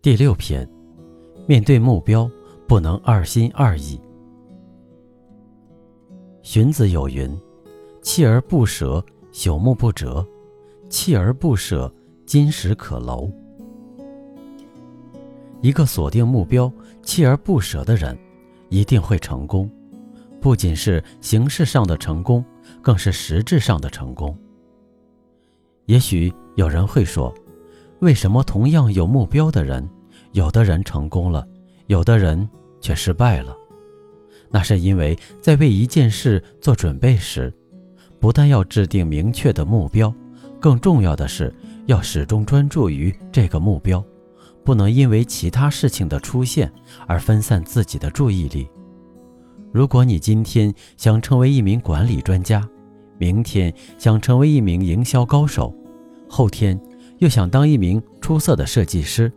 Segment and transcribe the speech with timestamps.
[0.00, 0.66] 第六篇，
[1.48, 2.30] 面对目标
[2.68, 4.00] 不能二心二意。
[6.40, 7.36] 荀子有云
[8.00, 10.24] ：“锲而不舍，朽木不折；
[10.88, 11.92] 锲而不舍，
[12.24, 13.28] 金石可镂。”
[15.62, 16.72] 一个锁定目标、
[17.02, 18.16] 锲而不舍的人，
[18.68, 19.68] 一定会成功。
[20.40, 22.44] 不仅是形式上的成功，
[22.80, 24.38] 更是实质上的成功。
[25.86, 27.34] 也许有人会说。
[28.00, 29.88] 为什么同样有目标的人，
[30.32, 31.46] 有的人成功了，
[31.86, 32.48] 有的人
[32.80, 33.56] 却失败了？
[34.50, 37.52] 那是因为在为一件事做准备时，
[38.20, 40.14] 不但要制定明确的目标，
[40.60, 41.52] 更重要的是
[41.86, 44.02] 要始终专注于这个目标，
[44.64, 46.72] 不能因为其他事情的出现
[47.06, 48.68] 而分散自己的注意力。
[49.72, 52.66] 如果你今天想成为一名管理专家，
[53.18, 55.74] 明天想成为一名营销高手，
[56.28, 56.80] 后天，
[57.18, 59.30] 又想当一名出色的设计师，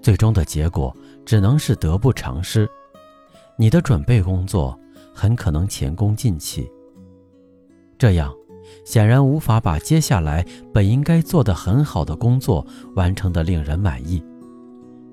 [0.00, 2.68] 最终的结果只能是得不偿失。
[3.56, 4.78] 你的准备工作
[5.14, 6.70] 很可能前功尽弃，
[7.98, 8.34] 这样
[8.86, 14.22] 显然无法把接下来本应该做得很好的工作完成的令人满意。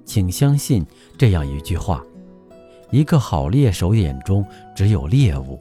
[0.06, 0.86] 请相信
[1.18, 2.02] 这样一句话：
[2.90, 5.60] 一个好猎手眼中只有猎物。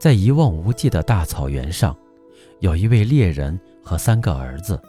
[0.00, 1.96] 在一望无际的大草原上，
[2.58, 3.56] 有一位猎人。
[3.82, 4.80] 和三个儿子。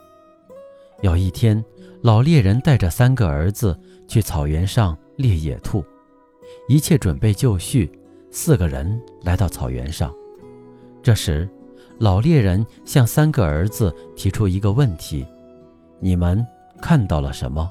[1.02, 1.62] 有一天，
[2.02, 3.78] 老猎人带着三个儿子
[4.08, 5.84] 去草原上猎野兔，
[6.68, 7.90] 一切准备就绪，
[8.30, 10.14] 四个人来到草原上。
[11.02, 11.48] 这时，
[11.98, 15.26] 老猎人向三个儿子提出一个问题
[16.00, 16.46] ：“你们
[16.80, 17.70] 看到了什么？”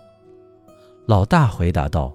[1.07, 2.13] 老大回答道：“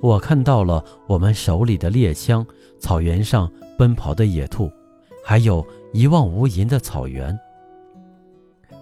[0.00, 2.46] 我看到了我们手里的猎枪，
[2.78, 4.70] 草原上奔跑的野兔，
[5.22, 7.38] 还有一望无垠的草原。”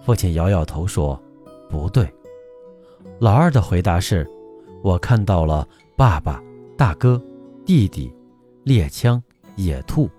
[0.01, 1.21] 父亲摇摇头说
[1.69, 2.11] ：“不对。”
[3.19, 4.29] 老二的回答是
[4.83, 6.41] ：“我看到了爸爸、
[6.77, 7.21] 大哥、
[7.65, 8.13] 弟弟、
[8.63, 9.21] 猎枪、
[9.55, 10.09] 野兔，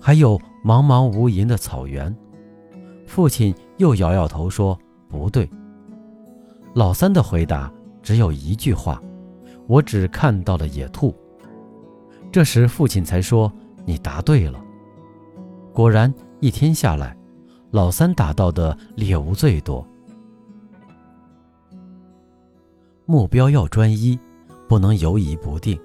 [0.00, 2.14] 还有茫茫无垠的草原。”
[3.06, 4.78] 父亲又摇摇头说
[5.08, 5.48] ：“不对。”
[6.74, 7.72] 老三的回答
[8.02, 9.00] 只有一句话
[9.66, 11.14] ：“我只看到了野兔。”
[12.30, 13.50] 这时父亲才说
[13.86, 14.62] ：“你答对了。”
[15.72, 17.16] 果然，一天下来。
[17.70, 19.86] 老三打到的猎物最多。
[23.04, 24.18] 目标要专一，
[24.68, 25.78] 不能犹疑不定。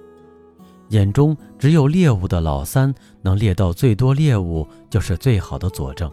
[0.90, 6.10] 眼中只有猎物的老三，能猎到最多猎物，就是最好的佐证。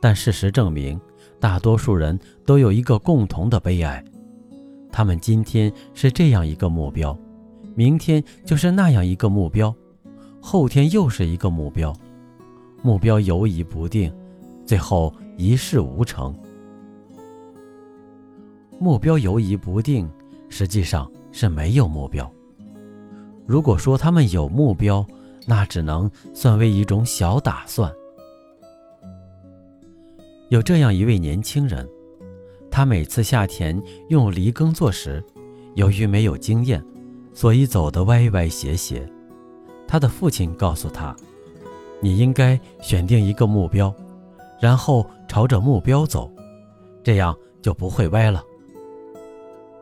[0.00, 1.00] 但事实证明，
[1.40, 4.02] 大多数人都有一个共同的悲哀：
[4.92, 7.16] 他们今天是这样一个目标，
[7.74, 9.74] 明天就是那样一个目标，
[10.40, 11.92] 后天又是一个目标，
[12.82, 14.12] 目标犹疑不定。
[14.66, 16.34] 最后一事无成，
[18.78, 20.08] 目标游移不定，
[20.48, 22.30] 实际上是没有目标。
[23.46, 25.06] 如果说他们有目标，
[25.46, 27.92] 那只能算为一种小打算。
[30.48, 31.86] 有这样一位年轻人，
[32.70, 35.22] 他每次下田用犁耕作时，
[35.74, 36.82] 由于没有经验，
[37.34, 39.06] 所以走得歪歪斜斜。
[39.86, 41.14] 他的父亲告诉他
[42.00, 43.94] ：“你应该选定一个目标。”
[44.64, 46.32] 然后朝着目标走，
[47.02, 48.42] 这样就不会歪了。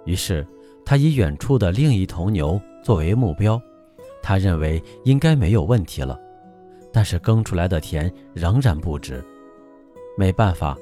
[0.05, 0.45] 于是
[0.85, 3.63] 他以远处的另一头牛作为目标，
[4.21, 6.19] 他认为应该没有问题了。
[6.93, 9.25] 但是耕出来的田仍然不直，
[10.19, 10.77] 没办法，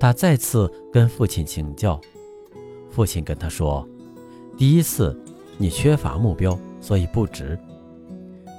[0.00, 2.00] 他再次跟父亲请教。
[2.90, 3.88] 父亲跟他说
[4.58, 5.16] ：“第一次
[5.56, 7.56] 你缺乏目标，所以不直；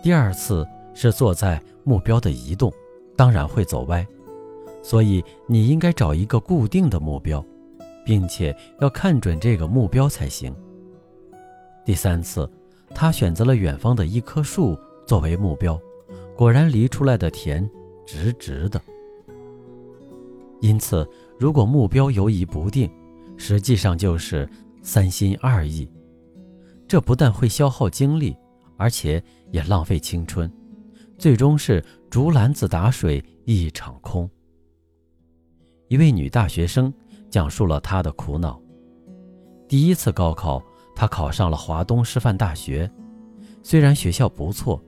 [0.01, 2.71] 第二次是坐在目标的移动，
[3.17, 4.07] 当然会走歪。”
[4.87, 7.45] 所以你应该找一个固定的目标，
[8.05, 10.55] 并且要看准这个目标才行。
[11.83, 12.49] 第三次，
[12.95, 15.77] 他选择了远方的一棵树作为目标，
[16.37, 17.69] 果然犁出来的田
[18.05, 18.81] 直直的。
[20.61, 21.05] 因此，
[21.37, 22.89] 如果目标游移不定，
[23.35, 24.49] 实际上就是
[24.81, 25.85] 三心二意，
[26.87, 28.33] 这不但会消耗精力，
[28.77, 30.49] 而且也浪费青春，
[31.17, 34.29] 最终是竹篮子打水一场空。
[35.87, 36.93] 一位女大学生
[37.29, 38.59] 讲述了她的苦恼。
[39.67, 40.61] 第一次高考，
[40.95, 42.89] 她考上了华东师范大学，
[43.63, 44.81] 虽然学校不错，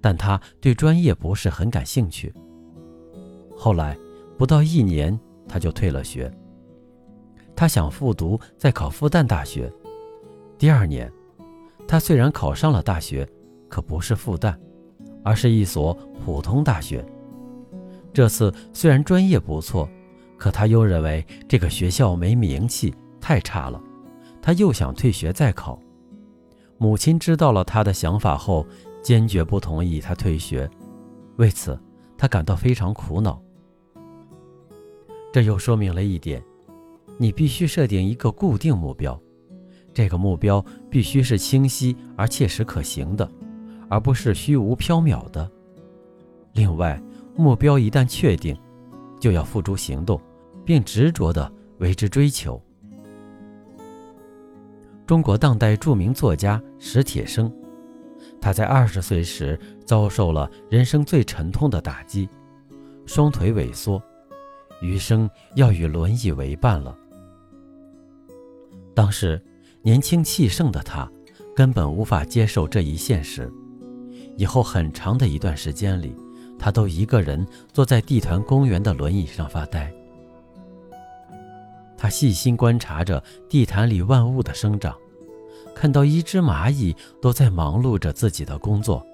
[0.00, 2.32] 但她对专业不是很感兴趣。
[3.56, 3.96] 后来
[4.38, 6.32] 不到一年，她就退了学。
[7.56, 9.72] 她想复读，再考复旦大学。
[10.58, 11.10] 第二年，
[11.88, 13.28] 她虽然考上了大学，
[13.68, 14.56] 可不是复旦，
[15.24, 15.92] 而是一所
[16.24, 17.04] 普通大学。
[18.12, 19.88] 这次虽然专业不错，
[20.36, 23.80] 可他又认为这个学校没名气，太差了。
[24.42, 25.78] 他又想退学再考。
[26.78, 28.66] 母亲知道了他的想法后，
[29.02, 30.68] 坚决不同意他退学。
[31.36, 31.78] 为此，
[32.18, 33.40] 他感到非常苦恼。
[35.32, 36.42] 这又说明了一点：
[37.18, 39.18] 你必须设定一个固定目标，
[39.92, 43.28] 这个目标必须是清晰而切实可行的，
[43.88, 45.50] 而不是虚无缥缈的。
[46.52, 47.02] 另外，
[47.34, 48.56] 目标一旦确定，
[49.18, 50.20] 就要付诸行动，
[50.64, 52.60] 并执着地为之追求。
[55.06, 57.52] 中国当代著名作家史铁生，
[58.40, 62.28] 他在二十岁时遭受了人生最沉痛的打击，
[63.06, 64.02] 双腿萎缩，
[64.82, 66.96] 余生要与轮椅为伴了。
[68.94, 69.40] 当时
[69.82, 71.08] 年轻气盛的他，
[71.54, 73.48] 根本无法接受这一现实，
[74.36, 76.16] 以后很长的一段时间里。
[76.58, 79.92] 他都一个人坐在地坛公园的轮椅上发呆。
[81.96, 84.94] 他细心观察着地坛里万物的生长，
[85.74, 89.04] 看到一只蚂蚁都在忙碌着自己的工作，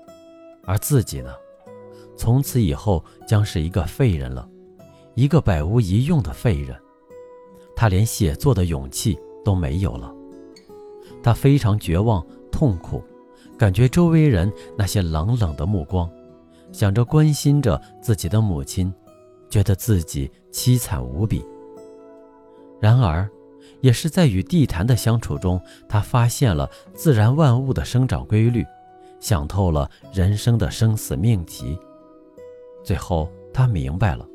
[0.65, 1.33] 而自己呢，
[2.17, 4.49] 从此以后将是一个废人了，
[5.15, 6.77] 一个百无一用的废人。
[7.77, 10.13] 他连写作的勇气都没有了。
[11.23, 13.03] 他非常绝望、痛苦，
[13.57, 16.11] 感觉周围人那些冷冷的目光。
[16.73, 18.93] 想着关心着自己的母亲，
[19.49, 21.45] 觉得自己凄惨无比。
[22.81, 23.29] 然而，
[23.81, 28.65] 也是在与地坛的相处中，他发现了自然万物的生长规律，
[29.21, 31.79] 想透了人生的生死命题。
[32.83, 34.27] 最后，他明白了，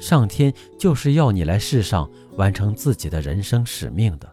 [0.00, 4.28] 上天就是要你来世上完成自己的人生使命的。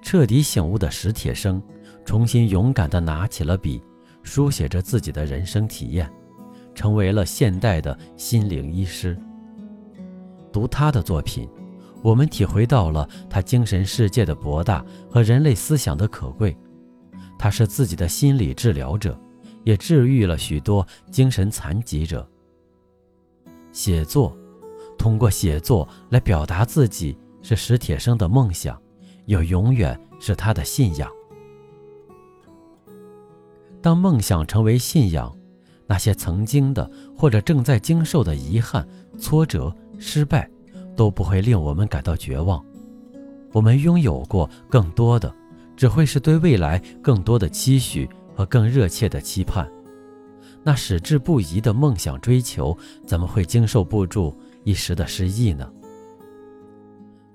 [0.00, 1.62] 彻底醒悟的史铁生，
[2.04, 3.82] 重新勇敢地拿起了笔。
[4.24, 6.10] 书写着自己的人生体验，
[6.74, 9.16] 成为了现代的心灵医师。
[10.52, 11.48] 读他的作品，
[12.02, 16.56] 我们体会到了他精神世界的博大和人类思想的可贵。
[17.38, 19.18] 他是自己的心理治疗者，
[19.62, 22.26] 也治愈了许多精神残疾者。
[23.72, 24.36] 写作，
[24.96, 28.80] 通过写作来表达自己，是史铁生的梦想，
[29.26, 31.10] 也永远是他的信仰。
[33.84, 35.30] 当梦想成为信仰，
[35.86, 38.88] 那些曾经的或者正在经受的遗憾、
[39.18, 40.48] 挫折、失败，
[40.96, 42.64] 都不会令我们感到绝望。
[43.52, 45.30] 我们拥有过更多的，
[45.76, 49.70] 只会是对未来更多的期许和更热切的期盼。
[50.62, 52.74] 那矢志不移的梦想追求，
[53.06, 55.70] 怎么会经受不住一时的失意呢？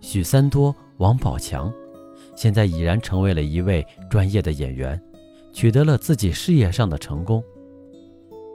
[0.01, 1.72] 许三多、王宝强，
[2.36, 5.00] 现在已然成为了一位专业的演员。
[5.51, 7.44] 取得了自己事业上的成功，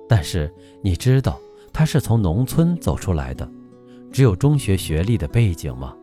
[0.09, 0.53] 但是
[0.83, 1.39] 你知道
[1.73, 3.49] 他是从农村走出来的，
[4.13, 5.95] 只有中学学历的背景吗？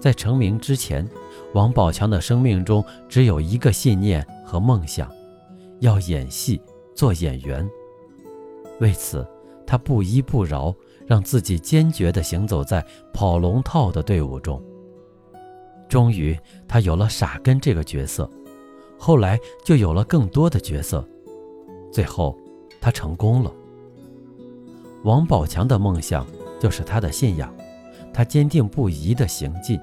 [0.00, 1.08] 在成名之前，
[1.54, 5.10] 王宝强的生命中只有一个信念和梦想，
[5.80, 6.60] 要演戏
[6.94, 7.68] 做演员。
[8.80, 9.26] 为此，
[9.66, 10.74] 他不依不饶，
[11.06, 12.84] 让自己坚决地行走在
[13.14, 14.62] 跑龙套的队伍中。
[15.88, 18.28] 终于，他有了傻根这个角色。
[19.06, 21.06] 后来就有了更多的角色，
[21.92, 22.34] 最后，
[22.80, 23.52] 他成功了。
[25.02, 26.26] 王宝强的梦想
[26.58, 27.54] 就是他的信仰，
[28.14, 29.78] 他坚定不移地行进，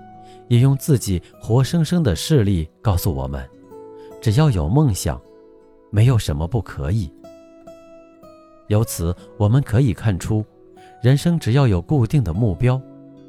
[0.48, 3.48] 也用自己活生生的事例告诉我们：
[4.20, 5.22] 只要有梦想，
[5.92, 7.08] 没有什么不可以。
[8.70, 10.44] 由此，我们可以看出，
[11.04, 12.82] 人生只要有固定的目标，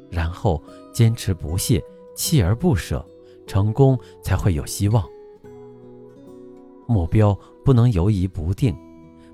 [0.09, 0.59] 然后
[0.91, 1.79] 坚持不懈、
[2.17, 3.05] 锲而不舍，
[3.45, 5.07] 成功才会有希望。
[6.87, 8.75] 目标不能犹疑不定，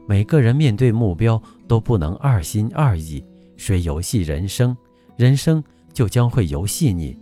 [0.07, 3.23] 每个人面对目标都不能二心二意，
[3.57, 4.75] 谁游戏人生，
[5.17, 5.63] 人生
[5.93, 7.17] 就将会游戏你，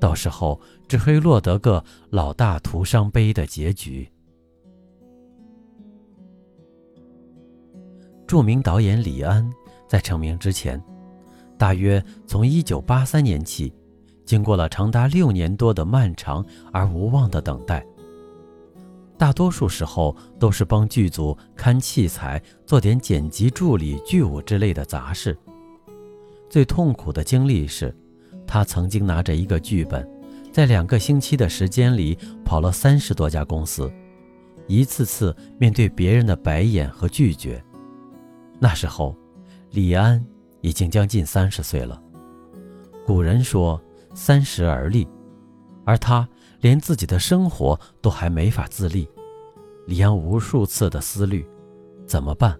[0.00, 4.08] 到时候只会落得个老大徒伤悲的结局。
[8.26, 9.48] 著名导演李安
[9.86, 10.82] 在成名之前，
[11.58, 13.72] 大约从1983年起，
[14.24, 17.84] 经过了长达六年多的漫长而无望的等待。
[19.16, 25.36] 大多数时候都是帮剧组看器材、做点剪辑助理、剧务之类的杂事。
[26.50, 27.94] 最痛苦的经历是，
[28.46, 30.08] 他曾经拿着一个剧本，
[30.52, 33.90] 在两个星期的时间里跑了三十多家公司，
[34.66, 37.62] 一次次面对别人的白眼和拒绝。
[38.58, 39.16] 那时候，
[39.70, 40.24] 李安
[40.60, 42.00] 已经将近三十岁了。
[43.06, 43.80] 古人说
[44.14, 45.06] “三十而立”，
[45.84, 46.28] 而他
[46.64, 49.06] 连自己的生活都还没法自立。
[49.86, 51.46] 李安无数次的思虑，
[52.06, 52.58] 怎么办？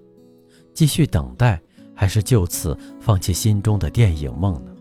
[0.75, 1.59] 继续等待，
[1.95, 4.75] 还是就此放弃心中的电影梦呢？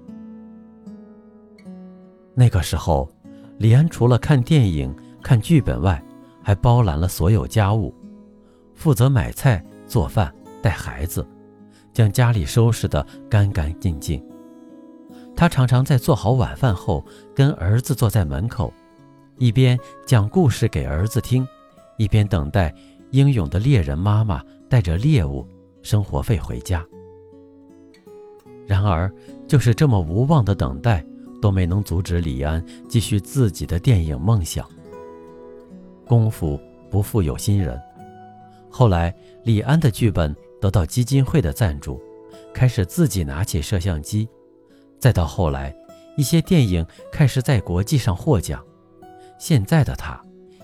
[2.36, 3.10] 那个时候，
[3.60, 6.04] 李安除了看电影、看剧本外，
[6.44, 7.96] 还包揽了所有家务，
[8.76, 11.26] 负责买菜、做饭、带孩子，
[11.94, 14.22] 将家里收拾得干干净净。
[15.34, 18.74] 他常常在做好晚饭后，跟儿子坐在门口，
[19.38, 21.48] 一边讲故事给儿子听。
[21.98, 22.74] 一边等待
[23.12, 25.48] 英勇的猎人妈妈带着猎物、
[25.84, 26.84] 生活费回家。
[28.66, 29.14] 然而，
[29.48, 31.06] 就是这么无望的等待，
[31.40, 34.68] 都没能阻止李安继续自己的电影梦想。
[36.08, 36.60] 功夫
[36.90, 37.80] 不负有心人，
[38.70, 39.14] 后来
[39.44, 42.02] 李安的剧本得到基金会的赞助，
[42.54, 44.28] 开始自己拿起摄像机。
[44.98, 45.76] 再到后来，
[46.18, 48.66] 一些电影开始在国际上获奖。
[49.38, 50.20] 现在的他。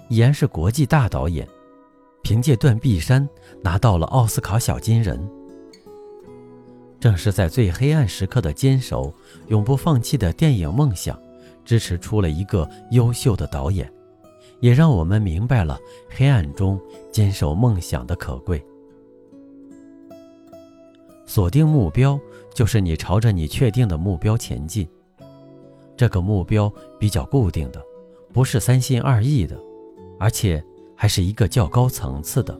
[0.10, 1.48] 已然是国际大导演，
[2.24, 3.24] 凭借《断臂山》
[3.62, 5.24] 拿到了奥斯卡小金人。
[7.00, 9.14] 正是在最黑暗时刻的坚守，
[9.50, 11.16] 永不放弃的电影梦想，
[11.64, 13.88] 支持出了一个优秀的导演，
[14.62, 15.78] 也让我们明白了
[16.10, 18.60] 黑暗中坚守梦想的可贵。
[21.28, 22.20] 锁定目标，
[22.52, 24.90] 就是你朝着你确定的目标前进。
[25.96, 27.80] 这个目标比较固定的，
[28.32, 29.60] 不是三心二意的。
[30.20, 30.62] 而且
[30.96, 32.60] 还是一个较高层次的，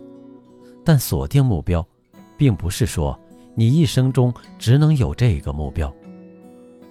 [0.86, 1.86] 但锁定目标，
[2.38, 3.20] 并不是说
[3.54, 5.94] 你一生中只能有这个目标。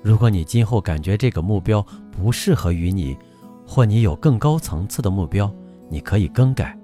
[0.03, 3.17] 如果你今后感觉这个目标不适合于你，
[3.67, 5.51] 或你有更高层次的目标，
[5.89, 6.79] 你可以更改。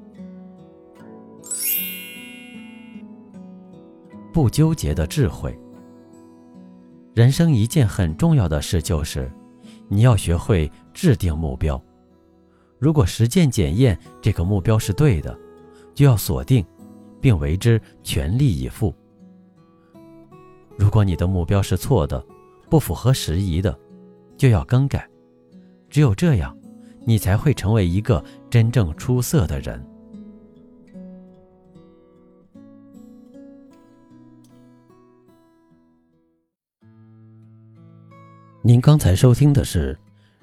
[4.33, 5.57] 不纠结的智慧。
[7.13, 9.31] 人生一件很重要的事就是，
[9.89, 11.79] 你要学会制定目标。
[12.79, 15.37] 如果实践检验这个目标是对的，
[15.95, 16.65] 就要锁定，
[17.21, 18.95] 并为之全力以赴。
[20.79, 22.25] 如果你的目标是错的，
[22.71, 23.79] 不符合时宜的，
[24.37, 25.09] 就要更改。
[25.89, 26.57] 只有这样，
[27.07, 29.85] 你才会成为一个真正出色的人。
[38.63, 39.97] 您刚才收听的是，